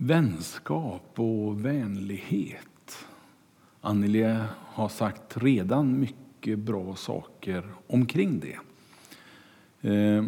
[0.00, 3.06] Vänskap och vänlighet.
[3.80, 8.58] Anneli har sagt redan mycket bra saker omkring det.
[9.90, 10.24] Eh,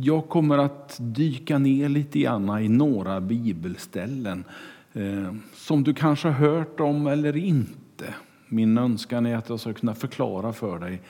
[0.00, 4.44] jag kommer att dyka ner lite grann i några bibelställen
[4.92, 8.14] eh, som du kanske har hört om eller inte.
[8.48, 11.02] Min önskan är att jag ska kunna förklara för dig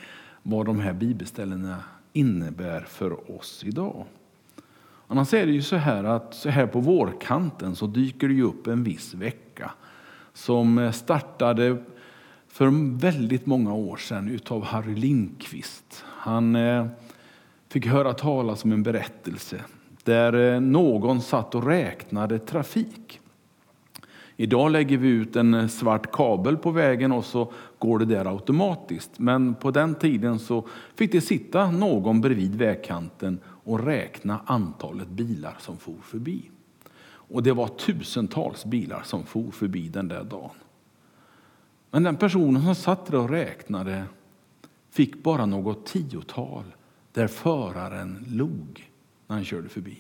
[0.42, 1.76] vad de här bibelställena
[2.12, 4.04] innebär för oss idag.
[5.10, 8.66] Annars är det ju så här att så här på vårkanten så dyker det upp
[8.66, 9.70] en viss vecka
[10.32, 11.76] som eh, startade
[12.48, 16.04] för väldigt många år sedan utav Harry Lindqvist.
[16.06, 16.86] Han eh,
[17.68, 19.60] fick höra talas om en berättelse
[20.04, 23.20] där eh, någon satt och räknade trafik.
[24.36, 29.18] Idag lägger vi ut en svart kabel på vägen och så går det där automatiskt.
[29.18, 35.56] Men på den tiden så fick det sitta någon bredvid vägkanten och räkna antalet bilar
[35.60, 36.50] som for förbi.
[37.04, 40.50] Och det var tusentals bilar som for förbi den där dagen.
[41.90, 44.04] Men den personen som satt där och räknade
[44.90, 46.64] fick bara något tiotal
[47.12, 48.90] där föraren log
[49.26, 49.98] när han körde förbi.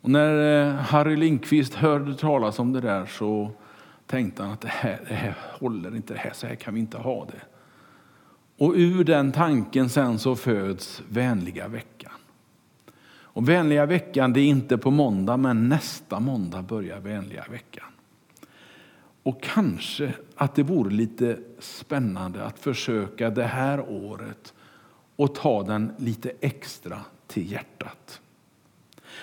[0.00, 3.50] Och när eh, Harry Lindqvist hörde talas om det där så
[4.06, 6.80] tänkte han att det här, det här håller inte, det här, så här kan vi
[6.80, 7.49] inte ha det.
[8.60, 12.12] Och ur den tanken sen så föds vänliga veckan.
[13.22, 17.84] Och vänliga veckan det är inte på måndag men nästa måndag börjar vänliga veckan.
[19.22, 24.54] Och kanske att det vore lite spännande att försöka det här året
[25.16, 28.20] och ta den lite extra till hjärtat.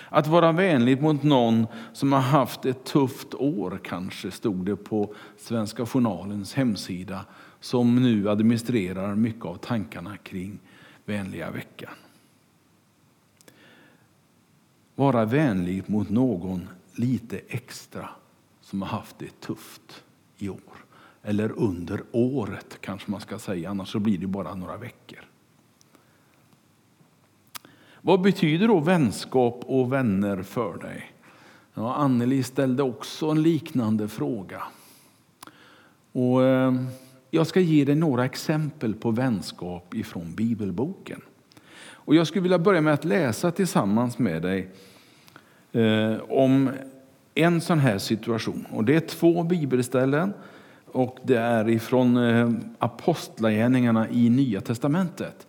[0.09, 5.13] Att vara vänlig mot någon som har haft ett tufft år kanske, stod det på
[5.37, 7.25] Svenska Journalens hemsida
[7.67, 10.59] som nu administrerar mycket av tankarna kring
[11.05, 11.93] vänliga veckan.
[14.95, 18.09] Vara vänlig mot någon lite extra
[18.61, 20.03] som har haft det tufft
[20.37, 20.85] i år.
[21.23, 25.25] Eller under året kanske man ska säga, annars så blir det bara några veckor.
[28.01, 31.11] Vad betyder då vänskap och vänner för dig?
[31.73, 34.63] Ja, Anneli ställde också en liknande fråga.
[36.11, 36.73] Och, eh,
[37.37, 41.21] jag ska ge dig några exempel på vänskap ifrån bibelboken.
[41.89, 44.69] Och jag skulle vilja börja med att läsa tillsammans med dig
[45.71, 46.69] eh, om
[47.35, 48.67] en sån här situation.
[48.71, 50.33] Och det är två bibelställen
[50.85, 55.47] och det är ifrån eh, Apostlagärningarna i Nya testamentet.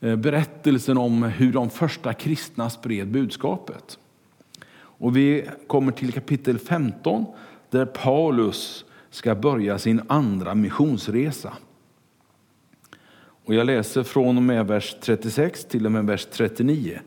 [0.00, 3.98] Eh, berättelsen om hur de första kristna spred budskapet.
[4.74, 7.24] Och vi kommer till kapitel 15
[7.70, 11.52] där Paulus ska börja sin andra missionsresa.
[13.44, 17.00] Och jag läser från och med vers 36 till och med vers 39.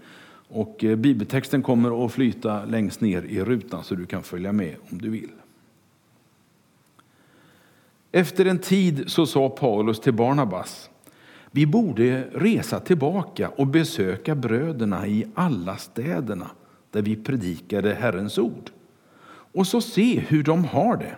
[0.48, 4.76] Och eh, bibeltexten kommer att flyta längst ner i rutan så du kan följa med
[4.92, 5.32] om du vill.
[8.12, 10.90] Efter en tid så sa Paulus till Barnabas
[11.52, 16.50] vi borde resa tillbaka och besöka bröderna i alla städerna
[16.92, 18.72] där vi predikade Herrens ord
[19.28, 21.16] och så se hur de har det.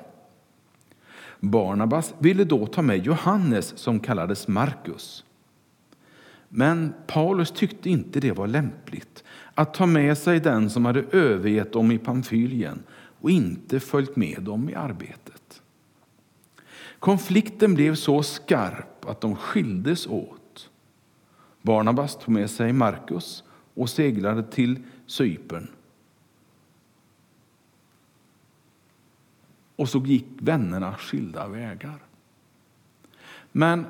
[1.39, 5.23] Barnabas ville då ta med Johannes som kallades Markus.
[6.49, 11.73] Men Paulus tyckte inte det var lämpligt att ta med sig den som hade övergett
[11.73, 12.83] dem i Pamfylien
[13.21, 15.61] och inte följt med dem i arbetet.
[16.99, 20.69] Konflikten blev så skarp att de skildes åt.
[21.61, 23.43] Barnabas tog med sig Markus
[23.73, 25.67] och seglade till Cypern.
[29.77, 31.97] Och så gick vännerna skilda vägar.
[33.51, 33.85] Men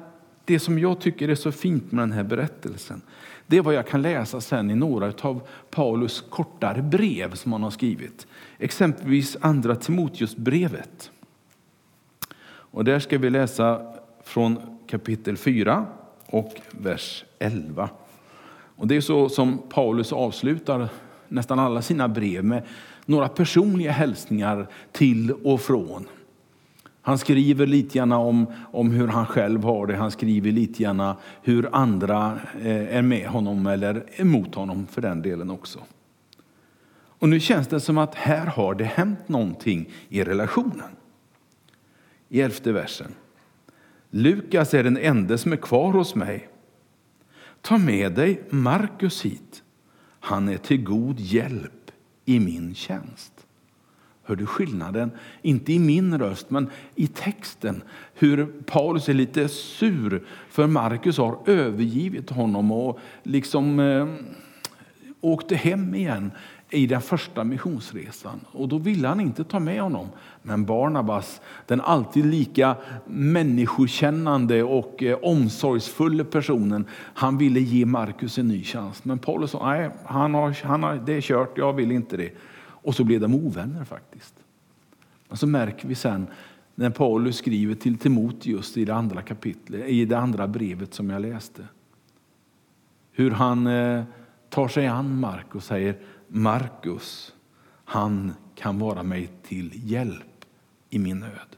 [0.46, 3.02] det som jag tycker är så fint med den här berättelsen,
[3.48, 7.64] det är vad jag kan läsa sen i några av Paulus kortare brev som han
[7.64, 8.28] har skrivit.
[8.58, 11.12] Exempelvis andra Timoteusbrevet.
[12.48, 13.94] Och där ska vi läsa
[14.24, 15.86] från kapitel 4
[16.26, 17.90] och vers 11.
[18.76, 20.90] Och det är så som Paulus avslutar
[21.28, 22.64] nästan alla sina brev med
[23.08, 26.08] några personliga hälsningar till och från.
[27.02, 31.16] Han skriver lite grann om, om hur han själv har det, han skriver lite grann
[31.42, 35.80] hur andra eh, är med honom eller emot honom för den delen också.
[37.20, 40.90] Och nu känns det som att här har det hänt någonting i relationen.
[42.30, 43.12] I elfte versen.
[44.10, 46.50] Lukas är den enda som är kvar hos mig.
[47.62, 49.64] Ta med dig Markus hit.
[50.20, 51.77] Han är till god hjälp
[52.28, 53.34] i min tjänst.
[54.24, 55.12] Hör du skillnaden?
[55.42, 57.84] Inte i min röst, men i texten.
[58.14, 64.08] Hur Paulus är lite sur för Markus har övergivit honom och liksom eh,
[65.22, 66.32] åkte hem igen
[66.70, 68.40] i den första missionsresan.
[68.52, 70.08] Och då ville han inte ta med honom.
[70.42, 72.76] Men Barnabas, den alltid lika
[73.06, 79.06] människokännande och eh, omsorgsfulla personen, han ville ge Markus en ny chans.
[79.06, 82.32] Men Paulus sa, nej, han har, han har, det är kört, jag vill inte det.
[82.60, 84.36] Och så blev de ovänner faktiskt.
[85.28, 86.28] Men så märker vi sen
[86.76, 91.22] när Paulus skriver till Timoteus i det andra kapitlet, i det andra brevet som jag
[91.22, 91.64] läste.
[93.12, 94.04] Hur han eh,
[94.58, 97.36] tar sig an Mark och säger Markus,
[97.86, 100.46] han kan vara mig till hjälp
[100.90, 101.56] i min nöd.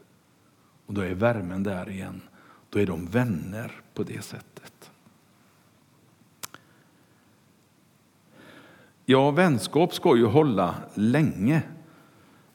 [0.86, 2.20] Och då är värmen där igen.
[2.70, 4.90] Då är de vänner på det sättet.
[9.04, 11.62] Ja, vänskap ska ju hålla länge,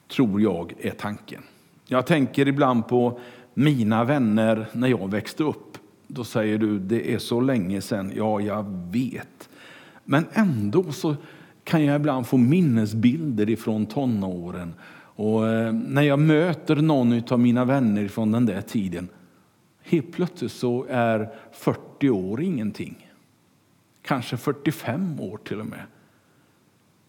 [0.07, 1.43] tror jag är tanken.
[1.85, 3.19] Jag tänker ibland på
[3.53, 5.77] mina vänner när jag växte upp.
[6.07, 8.11] Då säger du, det är så länge sedan.
[8.15, 9.49] Ja, jag vet.
[10.05, 11.15] Men ändå så
[11.63, 14.73] kan jag ibland få minnesbilder ifrån tonåren.
[15.15, 19.07] Och eh, när jag möter någon av mina vänner från den där tiden,
[19.83, 23.09] helt plötsligt så är 40 år ingenting.
[24.01, 25.83] Kanske 45 år till och med.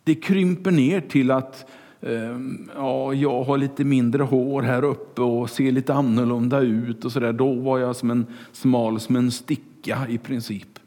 [0.04, 1.70] Det krymper ner till att
[2.00, 2.38] eh,
[2.76, 7.04] ja, jag har lite mindre hår här uppe och ser lite annorlunda ut.
[7.04, 7.32] och så där.
[7.32, 10.78] Då var jag som en smal som en sticka i princip.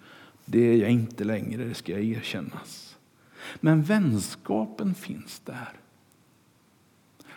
[0.52, 2.98] Det är jag inte längre, det ska jag erkännas.
[3.56, 5.74] Men vänskapen finns där.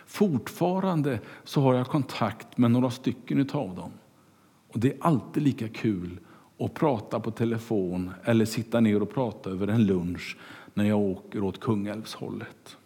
[0.05, 3.91] Fortfarande så har jag kontakt med några stycken av dem.
[4.67, 6.19] Och Det är alltid lika kul
[6.59, 10.37] att prata på telefon eller sitta ner och prata över en lunch
[10.73, 12.77] när jag åker åt Kungälvshållet.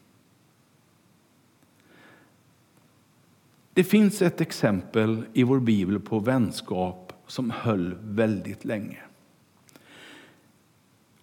[3.73, 9.06] Det finns ett exempel i vår bibel på vänskap som höll väldigt länge.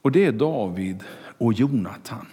[0.05, 1.03] Och det är David
[1.39, 2.27] och Jonatan.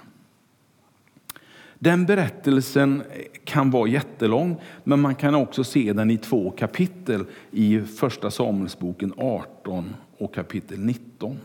[1.79, 3.03] Den berättelsen
[3.43, 9.13] kan vara jättelång, men man kan också se den i två kapitel i Första Samuelsboken
[9.17, 11.37] 18 och kapitel 19.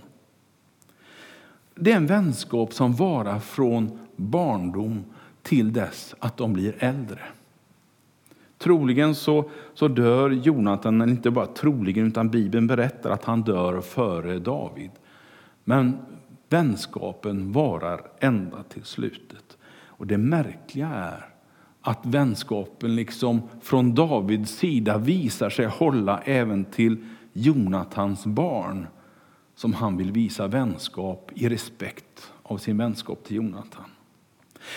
[1.74, 5.04] Det är en vänskap som varar från barndom
[5.42, 7.20] till dess att de blir äldre.
[8.58, 13.80] Troligen så, så dör Jonatan, men inte bara troligen, utan Bibeln berättar att han dör
[13.80, 14.90] före David.
[15.64, 15.98] Men
[16.56, 19.56] vänskapen varar ända till slutet.
[19.86, 21.28] Och det märkliga är
[21.80, 26.96] att vänskapen liksom från Davids sida visar sig hålla även till
[27.32, 28.86] Jonatans barn
[29.54, 33.90] som han vill visa vänskap i respekt av sin vänskap till Jonatan.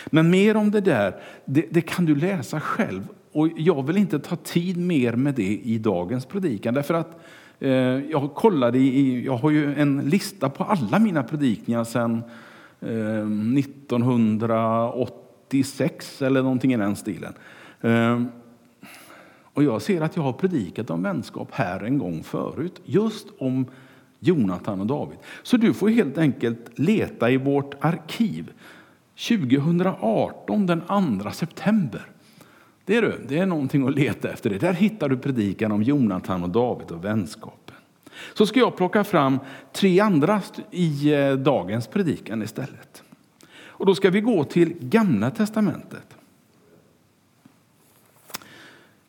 [0.05, 3.07] Men mer om det där det, det, kan du läsa själv.
[3.31, 6.73] Och Jag vill inte ta tid mer med det i dagens predikan.
[6.73, 7.69] Därför att Eh, Eh,
[8.11, 12.23] jag kollade i, jag har ju en lista på alla mina predikningar sedan
[12.79, 13.27] eh,
[13.59, 17.33] 1986 eller någonting i den stilen.
[17.81, 18.23] Eh,
[19.53, 23.65] och jag ser att jag har predikat om vänskap här en gång förut, just om
[24.19, 25.17] Jonathan och David.
[25.44, 28.51] Så du får helt enkelt leta i vårt arkiv.
[29.27, 30.81] 2018, den
[31.21, 32.05] 2 september.
[32.89, 34.50] Det är, du, det är någonting att leta efter.
[34.50, 34.57] Det.
[34.57, 37.75] Där hittar du predikan om Jonathan och David och vänskapen.
[38.33, 39.39] Så ska jag plocka fram
[39.74, 40.41] tre andra
[40.71, 43.03] i eh, dagens predikan istället.
[43.51, 46.17] Och då ska vi gå till Gamla testamentet.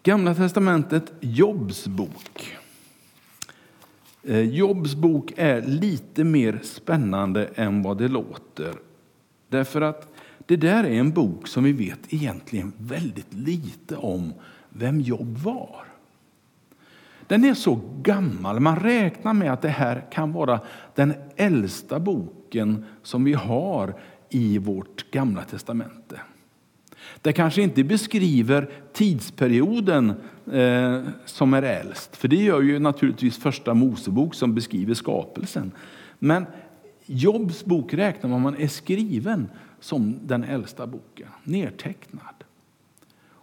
[0.03, 2.57] Gamla testamentet, Jobs bok.
[4.23, 8.75] Eh, Jobs bok är lite mer spännande än vad det låter.
[9.49, 10.20] Därför att
[10.51, 14.33] det där är en bok som vi vet egentligen väldigt lite om
[14.69, 15.85] vem Jobb var.
[17.27, 18.61] Den är så gammal.
[18.61, 20.61] Man räknar med att det här kan vara
[20.95, 23.95] den äldsta boken som vi har
[24.29, 26.21] i vårt gamla testamente.
[27.23, 30.13] Det kanske inte beskriver tidsperioden
[30.53, 35.73] eh, som är äldst, för det gör ju naturligtvis första Mosebok som beskriver skapelsen.
[36.19, 36.47] Men
[37.07, 39.49] Jobs bok räknar man är skriven
[39.81, 42.35] som den äldsta boken, nedtecknad.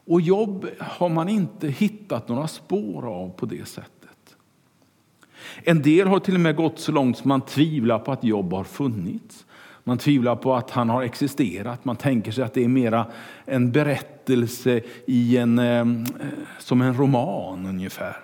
[0.08, 4.38] Och Jobb har man inte hittat några spår av på det sättet.
[5.64, 8.54] En del har till och med gått så långt som man tvivlar på att Jobb
[8.54, 9.46] har funnits.
[9.84, 11.86] Man tvivlar på att han har existerat.
[11.86, 13.06] Man tänker sig att det är mera
[13.46, 15.86] en berättelse i en, eh,
[16.60, 18.18] som en roman ungefär.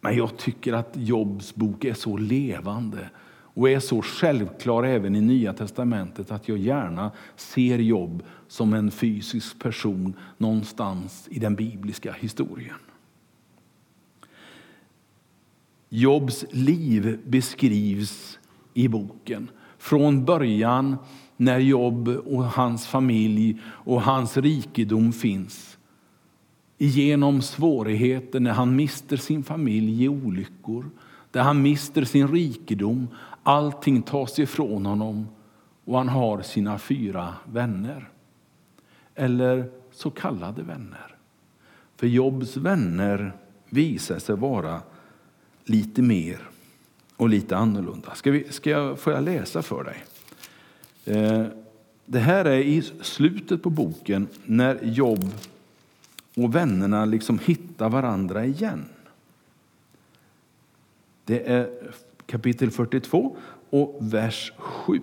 [0.00, 3.10] Men jag tycker att Jobs bok är så levande
[3.56, 8.90] och är så självklar även i Nya testamentet att jag gärna ser Jobb som en
[8.90, 12.76] fysisk person någonstans i den bibliska historien.
[15.88, 18.38] Jobs liv beskrivs
[18.74, 20.96] i boken Från början
[21.36, 25.78] när Jobb och hans familj och hans rikedom finns.
[26.78, 30.90] Genom svårigheter när han mister sin familj i olyckor,
[31.30, 33.08] där han mister sin rikedom.
[33.48, 35.28] Allting tas ifrån honom
[35.84, 38.08] och han har sina fyra vänner.
[39.14, 41.16] Eller så kallade vänner.
[41.96, 43.32] För Jobs vänner
[43.68, 44.80] visar sig vara
[45.64, 46.38] lite mer
[47.16, 48.14] och lite annorlunda.
[48.14, 50.04] Ska, vi, ska jag, får jag läsa för dig?
[51.04, 51.46] Eh,
[52.06, 55.34] det här är i slutet på boken när Jobb
[56.36, 58.84] och vännerna liksom hittar varandra igen.
[61.24, 61.92] Det är
[62.26, 63.36] kapitel 42
[63.70, 65.00] och vers 7.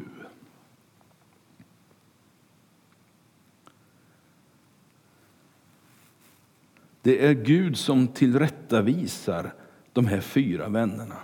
[7.01, 9.53] Det är Gud som tillrättavisar
[9.93, 11.15] de här fyra vännerna.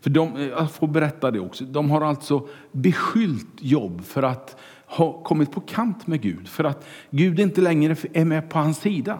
[0.00, 1.64] För de, jag får berätta det också.
[1.64, 6.86] De har alltså beskyllt Jobb för att ha kommit på kant med Gud, för att
[7.10, 9.18] Gud inte längre är med på hans sida.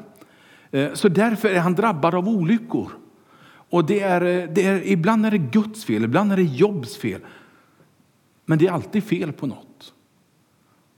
[0.71, 2.93] Eh, så därför är han drabbad av olyckor.
[3.73, 4.21] Och det är,
[4.55, 7.21] det är, ibland är det Guds fel, ibland är det Jobs fel.
[8.47, 9.95] Men det är alltid fel på något.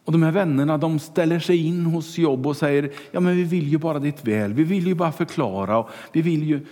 [0.04, 3.43] Och de här vännerna de ställer sig in hos Jobb och säger ja men vi
[3.43, 5.78] vill ju bara ditt väl, vi vill ju bara förklara.
[5.78, 6.66] Och, vi vill ju...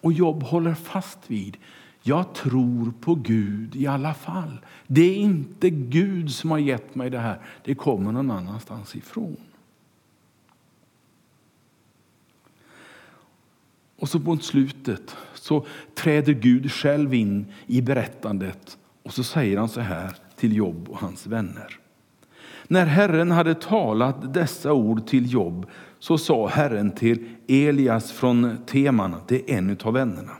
[0.00, 1.56] och Jobb håller fast vid
[2.02, 4.58] jag tror på Gud i alla fall.
[4.86, 9.36] Det är inte Gud som har gett mig det här, det kommer någon annanstans ifrån.
[14.00, 19.68] Och så mot slutet så träder Gud själv in i berättandet och så säger han
[19.68, 21.78] så här till Jobb och hans vänner.
[22.68, 25.66] När Herren hade talat dessa ord till Jobb
[25.98, 30.32] så sa Herren till Elias från Teman, det är en av vännerna.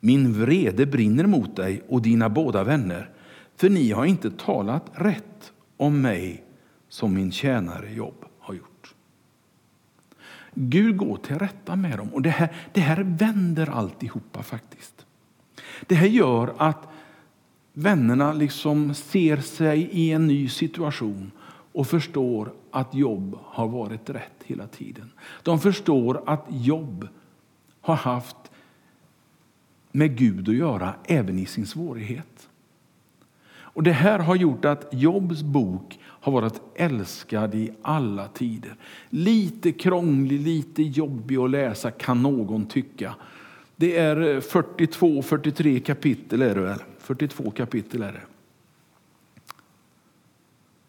[0.00, 3.10] Min vrede brinner mot dig och dina båda vänner,
[3.56, 6.44] för ni har inte talat rätt om mig
[6.88, 8.24] som min tjänare Jobb.
[10.54, 15.06] Gud går till rätta med dem och det här, det här vänder alltihopa faktiskt.
[15.86, 16.88] Det här gör att
[17.72, 21.30] vännerna liksom ser sig i en ny situation
[21.72, 25.10] och förstår att jobb har varit rätt hela tiden.
[25.42, 27.08] De förstår att jobb
[27.80, 28.36] har haft
[29.92, 32.48] med Gud att göra även i sin svårighet.
[33.74, 38.76] Och Det här har gjort att Jobs bok har varit älskad i alla tider.
[39.10, 43.14] Lite krånglig, lite jobbig att läsa kan någon tycka.
[43.76, 46.78] Det är eh, 42-43 kapitel är det väl?
[46.98, 48.22] 42 kapitel är det.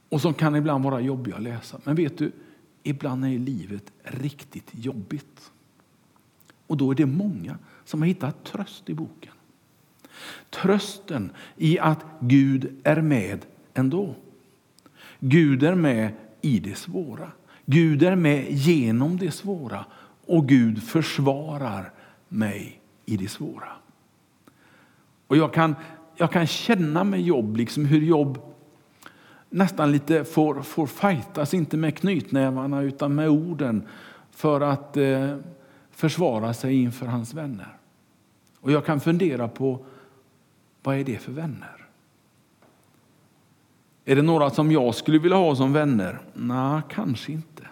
[0.09, 1.79] Och som kan ibland vara jobbiga att läsa.
[1.83, 2.31] Men vet du,
[2.83, 5.51] ibland är livet riktigt jobbigt.
[6.67, 9.33] Och då är det många som har hittat tröst i boken.
[10.49, 14.15] Trösten i att Gud är med ändå.
[15.19, 17.31] Gud är med i det svåra.
[17.65, 19.85] Gud är med genom det svåra
[20.25, 21.91] och Gud försvarar
[22.27, 23.67] mig i det svåra.
[25.27, 25.75] Och jag kan,
[26.15, 28.39] jag kan känna med jobb, liksom hur jobb
[29.49, 33.87] nästan lite får, får fightas, inte med knytnävarna utan med orden
[34.31, 35.37] för att eh,
[35.91, 37.77] försvara sig inför hans vänner.
[38.59, 39.85] Och jag kan fundera på
[40.83, 41.84] vad är det för vänner?
[44.05, 46.19] Är det några som jag skulle vilja ha som vänner?
[46.33, 47.67] Nej, kanske inte.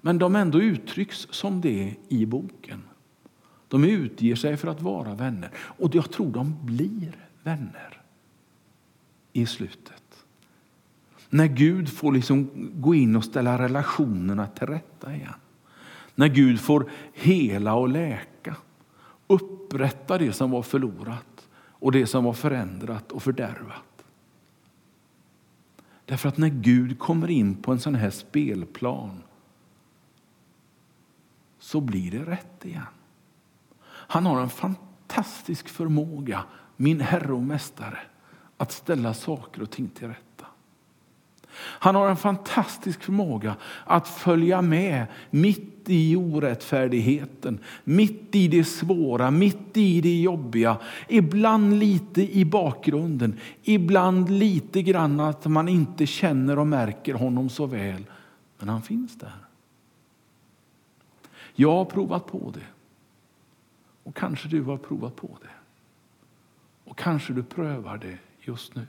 [0.00, 2.82] Men de ändå uttrycks som det i boken.
[3.68, 8.02] De utger sig för att vara vänner och jag tror de blir vänner
[9.32, 10.24] i slutet.
[11.30, 15.34] När Gud får liksom gå in och ställa relationerna till rätta igen.
[16.14, 18.56] När Gud får hela och läka,
[19.26, 23.95] upprätta det som var förlorat och det som var förändrat och fördärvat.
[26.06, 29.22] Därför att när Gud kommer in på en sån här spelplan
[31.58, 32.82] så blir det rätt igen.
[33.88, 36.44] Han har en fantastisk förmåga,
[36.76, 37.98] min Herre och Mästare,
[38.56, 40.25] att ställa saker och ting till rätta.
[41.58, 49.30] Han har en fantastisk förmåga att följa med mitt i orättfärdigheten, mitt i det svåra,
[49.30, 50.76] mitt i det jobbiga.
[51.08, 57.66] Ibland lite i bakgrunden, ibland lite grann att man inte känner och märker honom så
[57.66, 58.04] väl.
[58.58, 59.32] Men han finns där.
[61.54, 62.66] Jag har provat på det.
[64.02, 65.50] Och kanske du har provat på det.
[66.90, 68.86] Och kanske du prövar det just nu.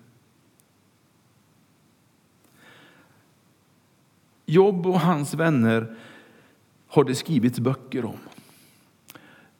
[4.49, 5.95] Jobb och hans vänner
[6.87, 8.17] har det skrivits böcker om.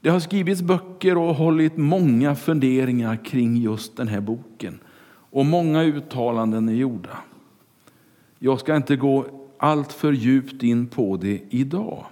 [0.02, 4.80] Det har skrivits böcker och hållit många funderingar kring just den här boken.
[5.10, 7.18] Och många uttalanden är gjorda.
[8.40, 9.26] Jag ska inte gå
[9.58, 12.06] allt för djupt in på det idag.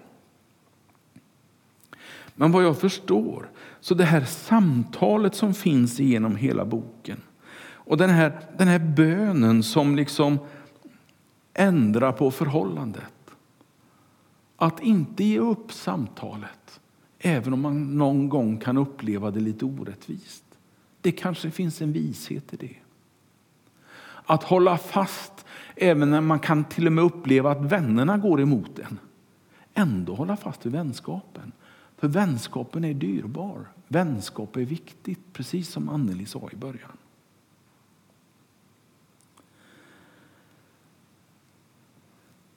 [2.36, 7.22] Men vad jag förstår, så det här samtalet som finns genom hela boken
[7.86, 10.40] och den här, den här bönen som liksom
[11.58, 13.14] Ändra på förhållandet.
[14.56, 16.80] Att inte ge upp samtalet,
[17.20, 20.44] även om man någon gång kan uppleva det lite orättvist.
[21.02, 22.76] Det kanske finns en vishet i det.
[24.26, 25.46] Att hålla fast
[25.76, 29.00] även när man kan till och med uppleva att vännerna går emot en.
[29.74, 31.52] Ändå hålla fast vid vänskapen.
[31.98, 33.68] För vänskapen är dyrbar.
[33.88, 36.98] Vänskap är viktigt, precis som Anneli sa i början.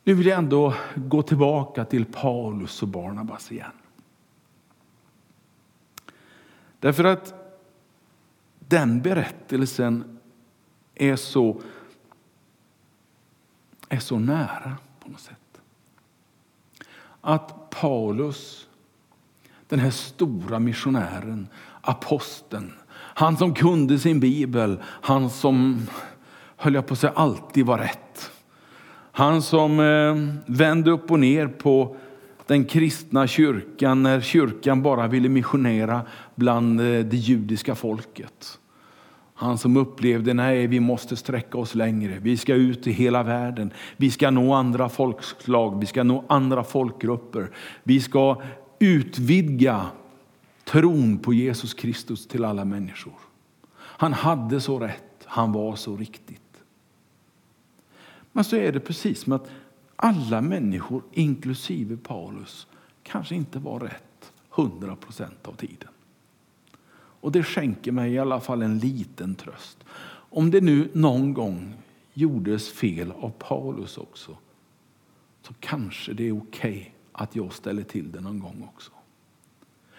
[0.09, 3.71] Nu vill jag ändå gå tillbaka till Paulus och Barnabas igen.
[6.81, 7.35] Därför att
[8.59, 10.19] den berättelsen
[10.95, 11.61] är så,
[13.89, 15.61] är så nära på något sätt.
[17.21, 18.69] Att Paulus,
[19.67, 21.49] den här stora missionären,
[21.81, 25.87] aposteln, han som kunde sin bibel, han som
[26.57, 28.33] höll jag på att säga alltid var rätt.
[29.19, 31.97] Han som eh, vände upp och ner på
[32.47, 36.03] den kristna kyrkan när kyrkan bara ville missionera
[36.35, 38.59] bland eh, det judiska folket.
[39.35, 42.19] Han som upplevde nej, vi måste sträcka oss längre.
[42.23, 43.73] Vi ska ut i hela världen.
[43.97, 47.51] Vi ska nå andra folkslag, vi ska nå andra folkgrupper.
[47.83, 48.43] Vi ska
[48.79, 49.87] utvidga
[50.65, 53.15] tron på Jesus Kristus till alla människor.
[53.77, 56.48] Han hade så rätt, han var så riktigt.
[58.33, 59.51] Men så är det precis som att
[59.97, 62.67] alla människor, inklusive Paulus,
[63.03, 65.89] kanske inte var rätt 100 procent av tiden.
[67.21, 69.85] Och det skänker mig i alla fall en liten tröst.
[70.31, 71.75] Om det nu någon gång
[72.13, 74.37] gjordes fel av Paulus också,
[75.43, 78.93] så kanske det är okej okay att jag ställer till det någon gång också.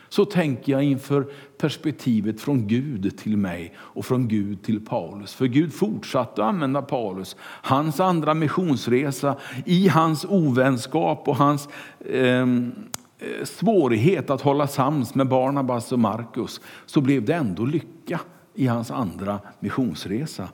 [0.10, 5.34] Så tänker jag inför perspektivet från Gud till mig och från Gud till Paulus.
[5.34, 11.70] För Gud fortsatte att använda Paulus, hans andra missionsresa, i hans ovänskap och hans
[12.14, 12.72] ehm,
[13.20, 18.20] eh, svårighet att hålla sams med Barnabas och Markus, så blev det ändå lycka
[18.54, 20.50] i hans andra missionsresa.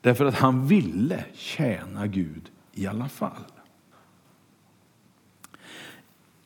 [0.00, 3.44] Därför att han ville tjäna Gud i alla fall.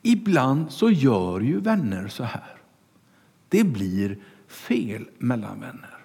[0.05, 2.55] Ibland så gör ju vänner så här.
[3.49, 5.97] Det blir fel mellan vänner.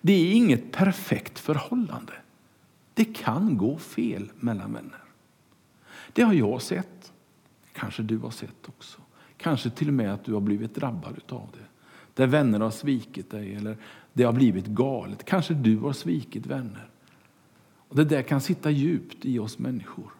[0.00, 2.12] Det är inget perfekt förhållande.
[2.94, 5.02] Det kan gå fel mellan vänner.
[6.12, 7.12] Det har jag sett.
[7.72, 9.00] Kanske du har sett också.
[9.36, 11.66] Kanske till och med att du har blivit drabbad av det.
[12.14, 13.76] Där vänner har svikit dig eller
[14.12, 15.24] det har blivit galet.
[15.24, 16.88] Kanske du har svikit vänner.
[17.88, 20.12] Och Det där kan sitta djupt i oss människor.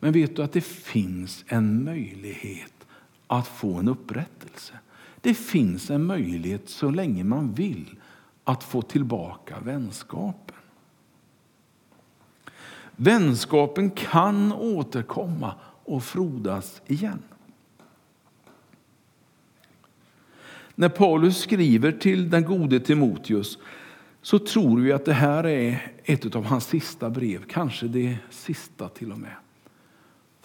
[0.00, 2.86] Men vet du att det finns en möjlighet
[3.26, 4.72] att få en upprättelse?
[5.20, 7.96] Det finns en möjlighet så länge man vill
[8.44, 10.56] att få tillbaka vänskapen.
[12.96, 17.22] Vänskapen kan återkomma och frodas igen.
[20.74, 23.58] När Paulus skriver till den gode Timoteus
[24.22, 28.88] så tror vi att det här är ett av hans sista brev, kanske det sista
[28.88, 29.34] till och med.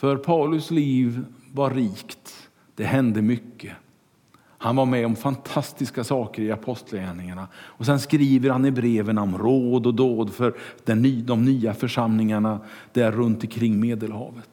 [0.03, 2.49] För Paulus liv var rikt.
[2.75, 3.73] Det hände mycket.
[4.37, 7.47] Han var med om fantastiska saker i apostlagärningarna.
[7.55, 12.59] Och sen skriver han i breven om råd och dåd för den, de nya församlingarna
[12.93, 14.49] där runt omkring Medelhavet.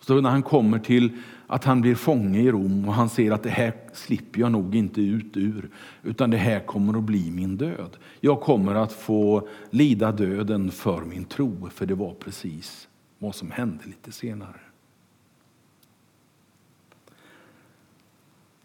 [0.00, 1.10] Så när han kommer till
[1.46, 4.74] att han blir fånge i Rom och han ser att det här slipper jag nog
[4.74, 5.70] inte ut ur,
[6.02, 7.96] utan det här kommer att bli min död.
[8.20, 13.50] Jag kommer att få lida döden för min tro, för det var precis vad som
[13.50, 14.60] hände lite senare.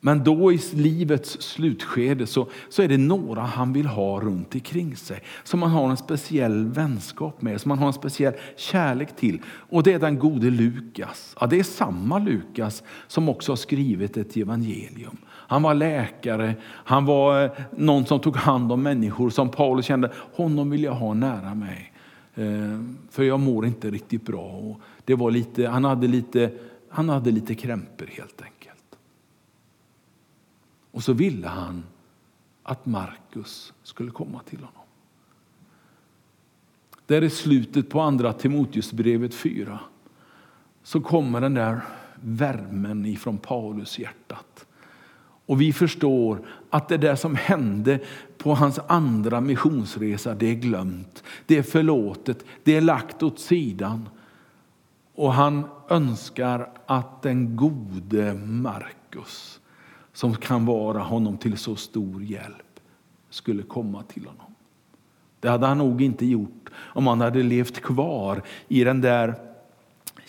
[0.01, 4.95] Men då i livets slutskede så, så är det några han vill ha runt omkring
[4.95, 5.21] sig.
[5.43, 9.41] Som man har en speciell vänskap med, som man har en speciell kärlek till.
[9.45, 11.35] Och det är den gode Lukas.
[11.39, 15.17] Ja, det är samma Lukas som också har skrivit ett evangelium.
[15.27, 20.12] Han var läkare, han var eh, någon som tog hand om människor som Paulus kände,
[20.33, 21.93] honom vill jag ha nära mig.
[22.35, 24.45] Eh, för jag mår inte riktigt bra.
[24.45, 26.51] Och det var lite, han, hade lite,
[26.89, 28.97] han hade lite krämpor helt enkelt.
[30.91, 31.83] Och så ville han
[32.63, 34.73] att Markus skulle komma till honom.
[37.05, 39.79] Där i slutet på andra Timoteusbrevet 4
[40.83, 41.81] så kommer den där
[42.15, 44.65] värmen ifrån Paulus hjärtat.
[45.49, 47.99] Och vi förstår att det där som hände
[48.38, 51.23] på hans andra missionsresa, det är glömt.
[51.45, 54.09] Det är förlåtet, det är lagt åt sidan.
[55.15, 59.59] Och han önskar att den gode Markus,
[60.13, 62.79] som kan vara honom till så stor hjälp,
[63.29, 64.55] skulle komma till honom.
[65.39, 69.48] Det hade han nog inte gjort om han hade levt kvar i den där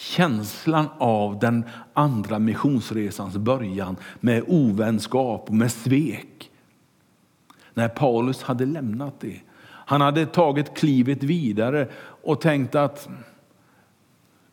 [0.01, 6.51] känslan av den andra missionsresans början med ovänskap och med svek.
[7.75, 9.41] När Paulus hade lämnat det.
[9.63, 11.89] Han hade tagit klivet vidare
[12.23, 13.09] och tänkt att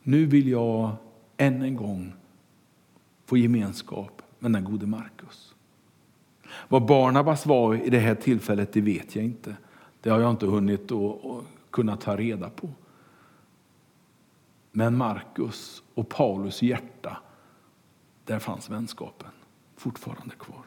[0.03, 0.91] nu vill jag
[1.37, 2.13] än en gång
[3.25, 5.55] få gemenskap med den gode Markus.
[6.67, 9.55] Vad Barnabas var i det här tillfället det vet jag inte.
[10.01, 12.69] Det har jag inte hunnit att kunna ta reda på.
[14.77, 17.17] Men Markus och Paulus hjärta,
[18.25, 19.29] där fanns vänskapen
[19.75, 20.63] fortfarande kvar.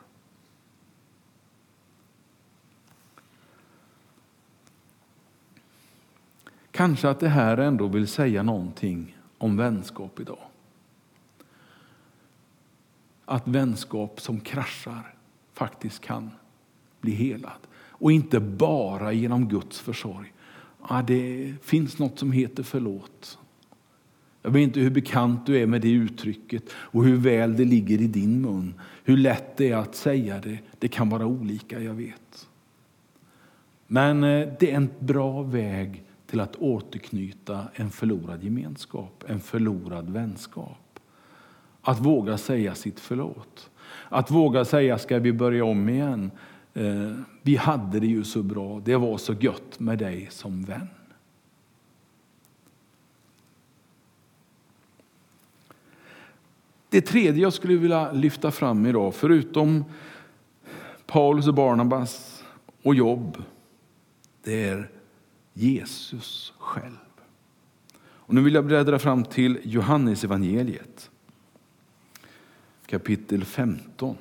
[6.70, 10.46] Kanske att det här ändå vill säga någonting om vänskap idag.
[13.24, 15.14] Att vänskap som kraschar
[15.52, 16.30] faktiskt kan
[17.00, 17.66] bli helad.
[17.74, 20.32] Och inte bara genom Guds försorg.
[20.88, 23.39] Ja, det finns något som heter förlåt.
[24.42, 28.00] Jag vet inte hur bekant du är med det uttrycket och hur väl det ligger
[28.00, 28.74] i din mun.
[29.04, 30.58] Hur lätt det är att säga det.
[30.78, 32.48] Det kan vara olika, jag vet.
[33.86, 40.10] Men eh, det är en bra väg till att återknyta en förlorad gemenskap, en förlorad
[40.10, 41.00] vänskap.
[41.82, 43.70] Att våga säga sitt förlåt.
[44.08, 46.30] Att våga säga, ska vi börja om igen?
[46.74, 50.88] Eh, vi hade det ju så bra, det var så gött med dig som vän.
[56.90, 59.84] Det tredje jag skulle vilja lyfta fram idag, förutom
[61.06, 62.44] Paulus och Barnabas
[62.82, 63.42] och jobb,
[64.42, 64.90] det är
[65.52, 66.96] Jesus själv.
[68.00, 71.10] Och nu vill jag bläddra fram till Johannes evangeliet
[72.86, 74.16] kapitel 15.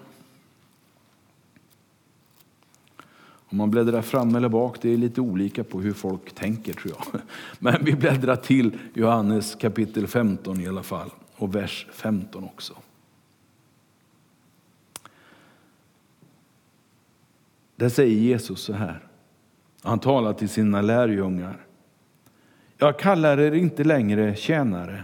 [3.52, 6.94] Om man bläddrar fram eller bak, det är lite olika på hur folk tänker tror
[6.98, 7.22] jag.
[7.60, 12.74] Men vi bläddrar till Johannes kapitel 15 i alla fall och vers 15 också.
[17.76, 19.08] Där säger Jesus så här.
[19.82, 21.66] Han talar till sina lärjungar.
[22.78, 25.04] Jag kallar er inte längre tjänare,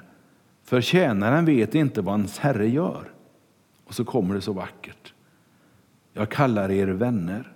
[0.63, 3.11] för tjänaren vet inte vad hans herre gör.
[3.85, 5.13] Och så kommer det så vackert.
[6.13, 7.53] Jag kallar er vänner,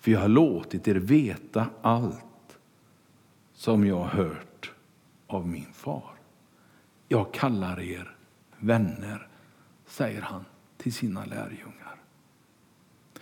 [0.00, 2.58] för jag har låtit er veta allt
[3.54, 4.72] som jag har hört
[5.26, 6.15] av min far.
[7.08, 8.16] Jag kallar er
[8.58, 9.28] vänner,
[9.86, 10.44] säger han
[10.78, 11.96] till sina lärjungar.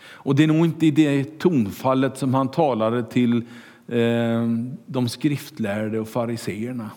[0.04, 3.36] Och det är nog inte i det tonfallet som han talade till
[3.88, 4.48] eh,
[4.86, 6.90] de skriftlärde och fariseerna.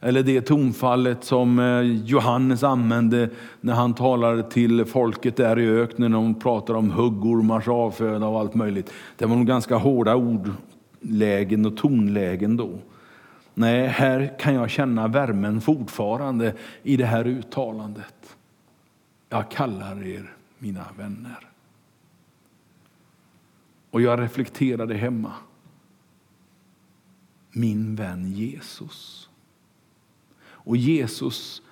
[0.00, 6.14] Eller det tonfallet som eh, Johannes använde när han talade till folket där i öknen.
[6.14, 8.92] och pratade om huggormars avföda och allt möjligt.
[9.16, 12.70] Det var nog ganska hårda ordlägen och tonlägen då.
[13.54, 18.36] Nej, här kan jag känna värmen fortfarande i det här uttalandet.
[19.28, 21.48] Jag kallar er mina vänner.
[23.90, 25.32] Och jag reflekterade hemma.
[27.52, 29.28] Min vän Jesus.
[30.42, 31.62] Och Jesus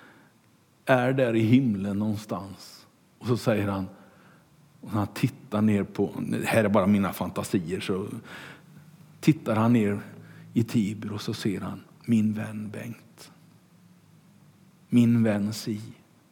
[0.85, 2.87] är där i himlen någonstans.
[3.19, 3.87] Och så säger han,
[4.81, 8.07] och han tittar ner på, det här är bara mina fantasier, så
[9.19, 9.99] tittar han ner
[10.53, 13.31] i Tibro så ser han min vän Bengt.
[14.89, 15.81] Min vän si,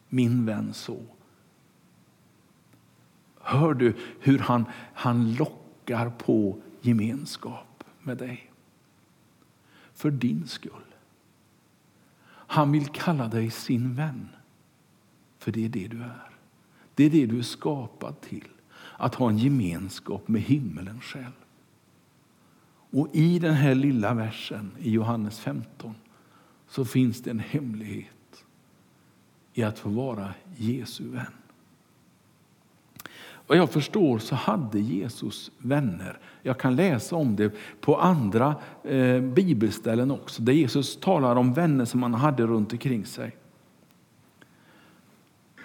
[0.08, 1.02] min vän så.
[3.40, 8.50] Hör du hur han, han lockar på gemenskap med dig?
[9.92, 10.94] För din skull.
[12.28, 14.28] Han vill kalla dig sin vän.
[15.38, 16.30] För det är det du är.
[16.94, 18.48] Det är det du är skapad till.
[18.96, 21.32] Att ha en gemenskap med himmelen själv.
[22.90, 25.94] Och i den här lilla versen i Johannes 15
[26.68, 28.44] så finns det en hemlighet
[29.54, 31.32] i att få vara Jesu vän.
[33.46, 36.18] Vad jag förstår så hade Jesus vänner.
[36.42, 41.84] Jag kan läsa om det på andra eh, bibelställen också, där Jesus talar om vänner
[41.84, 43.36] som han hade runt omkring sig.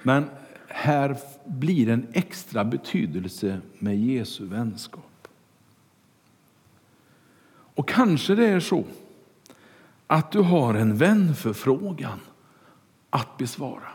[0.03, 0.25] Men
[0.67, 5.12] här blir en extra betydelse med Jesu vänskap.
[7.75, 8.83] Och kanske det är så
[10.07, 12.19] att du har en vänförfrågan
[13.09, 13.89] att besvara.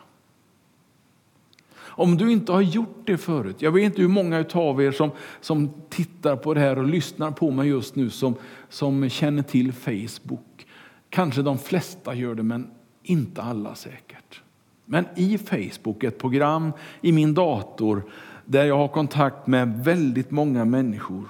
[1.98, 5.10] Om du inte har gjort det förut, jag vet inte hur många av er som,
[5.40, 8.34] som tittar på det här och lyssnar på mig just nu som,
[8.68, 10.66] som känner till Facebook.
[11.10, 12.70] Kanske de flesta gör det, men
[13.02, 14.42] inte alla säkert.
[14.84, 18.02] Men i Facebook, ett program i min dator
[18.44, 21.24] där jag har kontakt med väldigt många människor.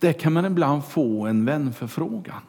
[0.00, 2.40] Där kan man ibland få en vänförfrågan.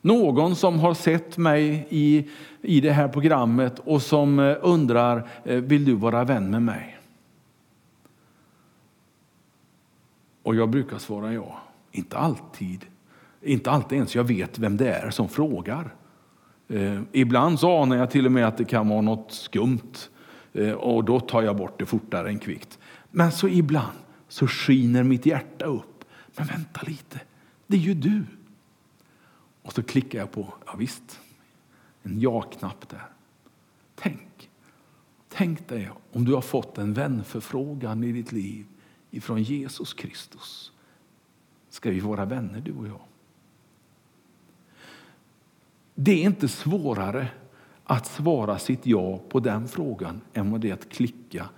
[0.00, 2.28] Någon som har sett mig i,
[2.62, 6.98] i det här programmet och som eh, undrar, eh, vill du vara vän med mig?
[10.42, 11.58] Och jag brukar svara ja.
[11.92, 12.84] Inte alltid.
[13.42, 15.94] Inte alltid ens jag vet vem det är som frågar.
[16.68, 19.92] Eh, ibland så anar jag till och med att det kan vara något skumt
[20.52, 22.78] eh, och då tar jag bort det fortare än kvickt.
[23.10, 25.97] Men så ibland så skiner mitt hjärta upp.
[26.38, 27.20] Men vänta lite,
[27.66, 28.24] det är ju du.
[29.62, 31.20] Och så klickar jag på, ja visst,
[32.02, 33.06] en ja-knapp där.
[33.94, 34.50] Tänk,
[35.28, 38.66] tänk dig om du har fått en vänförfrågan i ditt liv
[39.10, 40.72] ifrån Jesus Kristus.
[41.70, 43.00] Ska vi vara vänner du och jag?
[45.94, 47.28] Det är inte svårare
[47.84, 51.48] att svara sitt ja på den frågan än vad det är att klicka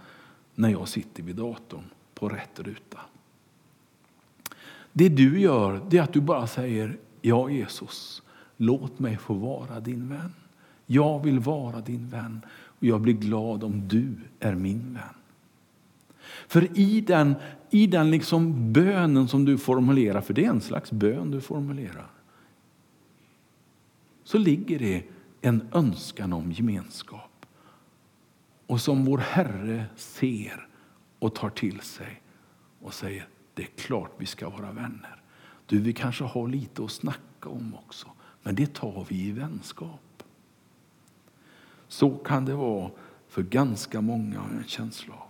[0.54, 3.00] när jag sitter vid datorn på rätt ruta.
[4.92, 8.22] Det du gör det är att du bara säger ja Jesus,
[8.56, 10.34] låt mig få vara din vän.
[10.86, 15.14] Jag vill vara din vän och jag blir glad om du är min vän.
[16.48, 17.34] För i den,
[17.70, 22.10] i den liksom bönen som du formulerar, för det är en slags bön du formulerar,
[24.24, 25.04] så ligger det
[25.40, 27.46] en önskan om gemenskap.
[28.66, 30.68] Och som vår Herre ser
[31.18, 32.22] och tar till sig
[32.80, 33.28] och säger
[33.60, 35.22] det är klart vi ska vara vänner.
[35.66, 38.08] Du, vi kanske har lite att snacka om också,
[38.42, 40.22] men det tar vi i vänskap.
[41.88, 42.90] Så kan det vara
[43.28, 45.28] för ganska många, har en känsla av.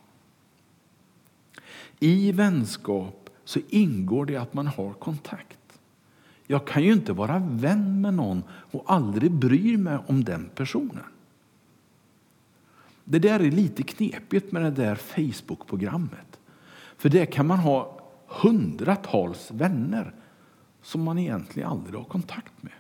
[1.99, 5.81] I vänskap så ingår det att man har kontakt.
[6.47, 11.05] Jag kan ju inte vara vän med någon och aldrig bry mig om den personen.
[13.05, 16.41] Det där är lite knepigt med det där Facebook-programmet.
[16.97, 18.00] För där kan man ha
[18.31, 20.15] hundratals vänner
[20.83, 22.73] som man egentligen aldrig har kontakt med.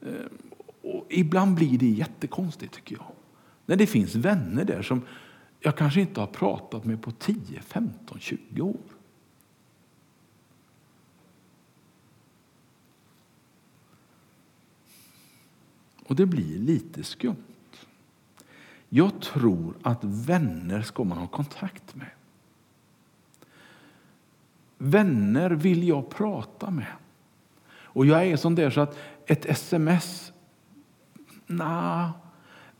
[0.00, 0.26] Eh,
[0.82, 3.12] och ibland blir det jättekonstigt tycker jag.
[3.66, 5.02] När det finns vänner där som
[5.60, 8.80] jag kanske inte har pratat med på 10, 15, 20 år.
[16.06, 17.36] Och det blir lite skumt.
[18.88, 22.10] Jag tror att vänner ska man ha kontakt med.
[24.84, 26.92] Vänner vill jag prata med.
[27.68, 30.32] Och jag är sån där så att ett sms,
[31.46, 32.12] na,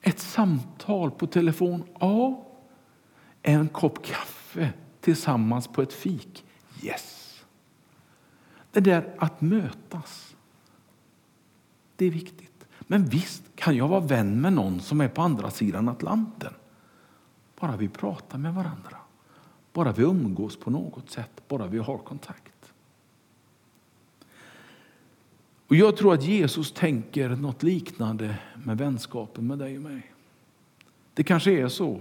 [0.01, 2.45] ett samtal på telefon, ja.
[3.43, 6.45] En kopp kaffe tillsammans på ett fik,
[6.83, 7.45] yes.
[8.71, 10.37] Det där att mötas,
[11.97, 12.67] det är viktigt.
[12.81, 16.55] Men visst kan jag vara vän med någon som är på andra sidan Atlanten.
[17.61, 18.97] Bara vi pratar med varandra.
[19.75, 21.43] Bara vi umgås på något sätt.
[21.49, 22.73] Bara vi har kontakt.
[25.67, 30.13] Och Jag tror att Jesus tänker något liknande med vänskapen med dig och mig.
[31.15, 32.01] Det kanske är så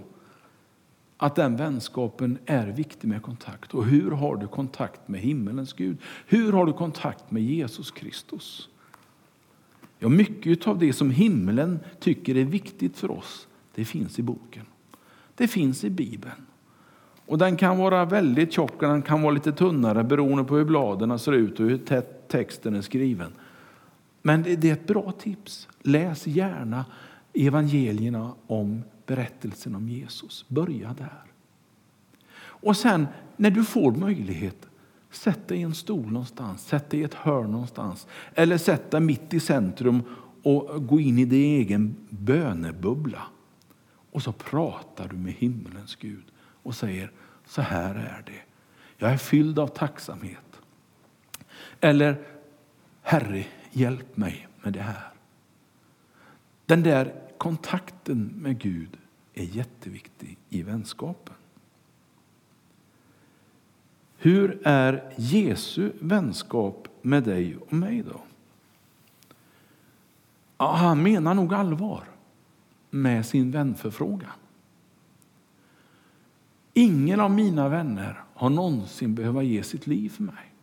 [1.18, 3.74] att den vänskapen är viktig med kontakt.
[3.74, 5.98] Och hur har du kontakt med himmelens Gud?
[6.28, 8.70] Hur har du kontakt med Jesus Kristus?
[10.00, 14.66] Ja, mycket av det som himlen tycker är viktigt för oss, det finns i boken.
[15.36, 16.46] Det finns i Bibeln.
[17.26, 20.66] Och Den kan vara väldigt tjock och den kan vara lite tunnare beroende på hur
[20.66, 23.32] bladen ser ut och hur tätt texten är skriven.
[24.22, 25.68] Men det är ett bra tips.
[25.82, 26.86] Läs gärna
[27.34, 30.46] evangelierna om berättelsen om Jesus.
[30.48, 31.24] Börja där.
[32.42, 33.08] Och sen
[33.38, 34.68] när du får möjlighet,
[35.14, 38.08] Sätt dig i en stol någonstans, sätt dig i ett hörn någonstans.
[38.36, 40.04] Eller sätt dig mitt i centrum
[40.44, 43.22] och gå in i din egen bönebubbla.
[44.12, 46.24] Och så pratar du med himmelens Gud
[46.64, 47.12] och säger
[47.46, 48.42] så här är det.
[48.98, 50.62] Jag är fylld av tacksamhet.
[51.80, 52.26] Eller
[53.02, 55.14] Herre, hjälp mig med det här.
[56.66, 58.98] Den där kontakten med Gud
[59.34, 61.36] är jätteviktig i vänskapen.
[64.18, 68.22] Hur är Jesu vänskap med dig och mig då?
[70.58, 72.04] Ja, han menar nog allvar
[72.90, 74.32] med sin vänförfrågan.
[76.74, 80.54] Ingen av mina vänner har någonsin behövt ge sitt liv för mig.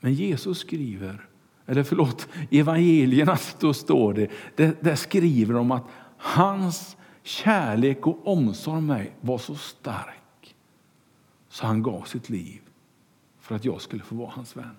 [0.00, 1.28] Men Jesus skriver,
[1.66, 5.84] eller förlåt, evangelierna då står det, där, där skriver de att
[6.16, 10.56] hans kärlek och omsorg om mig var så stark
[11.48, 12.60] så han gav sitt liv
[13.38, 14.76] för att jag skulle få vara hans vän.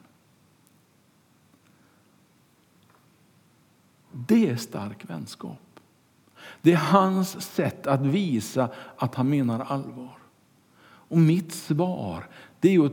[4.11, 5.68] Det är stark vänskap.
[6.61, 10.17] Det är hans sätt att visa att han menar allvar.
[10.81, 12.27] Och mitt svar
[12.59, 12.91] det är att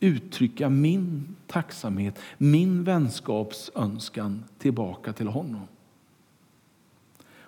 [0.00, 5.68] uttrycka min tacksamhet, min vänskapsönskan tillbaka till honom.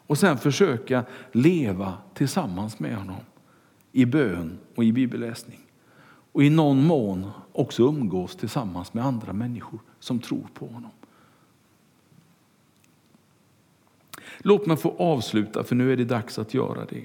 [0.07, 3.21] Och sen försöka leva tillsammans med honom
[3.93, 5.61] i bön och i bibelläsning.
[6.33, 10.91] Och i någon mån också umgås tillsammans med andra människor som tror på honom.
[14.39, 17.05] Låt mig få avsluta, för nu är det dags att göra det,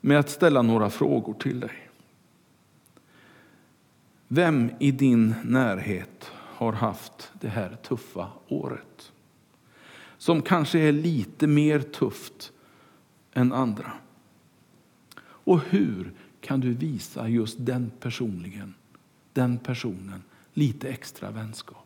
[0.00, 1.90] med att ställa några frågor till dig.
[4.28, 9.12] Vem i din närhet har haft det här tuffa året?
[10.18, 12.52] Som kanske är lite mer tufft
[13.32, 13.92] än andra.
[15.22, 18.74] Och hur kan du visa just den personligen,
[19.32, 21.79] den personen lite extra vänskap?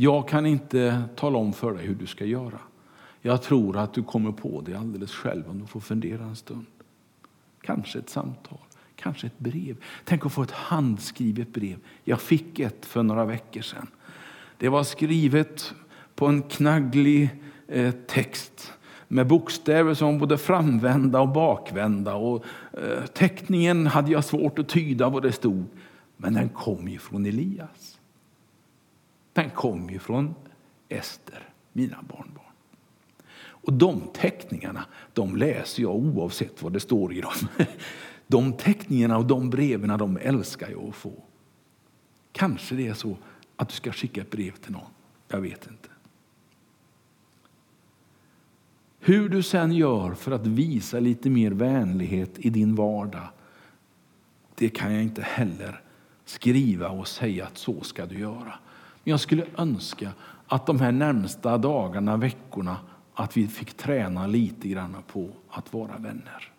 [0.00, 2.58] Jag kan inte tala om för dig hur du ska göra.
[3.20, 6.66] Jag tror att du kommer på det alldeles själv om du får fundera en stund.
[7.60, 8.58] Kanske ett samtal,
[8.96, 9.76] kanske ett brev.
[10.04, 11.76] Tänk att få ett handskrivet brev.
[12.04, 13.86] Jag fick ett för några veckor sedan.
[14.58, 15.74] Det var skrivet
[16.14, 17.30] på en knagglig
[17.68, 18.72] eh, text
[19.08, 22.14] med bokstäver som var både framvända och bakvända.
[22.14, 25.64] Och, eh, teckningen hade jag svårt att tyda vad det stod,
[26.16, 27.97] men den kom ju från Elias.
[29.38, 30.34] Den kom ju från
[30.88, 32.52] Ester, mina barnbarn.
[33.38, 37.32] Och de teckningarna de läser jag oavsett vad det står i dem.
[38.26, 41.12] De teckningarna och de breven de älskar jag att få.
[42.32, 43.16] Kanske det är så
[43.56, 44.90] att du ska skicka ett brev till någon.
[45.28, 45.88] Jag vet inte.
[49.00, 53.28] Hur du sen gör för att visa lite mer vänlighet i din vardag,
[54.54, 55.82] det kan jag inte heller
[56.24, 58.58] skriva och säga att så ska du göra.
[59.08, 60.12] Men jag skulle önska
[60.46, 62.76] att de här närmsta dagarna, veckorna,
[63.14, 66.52] att vi fick träna lite grann på att vara vänner.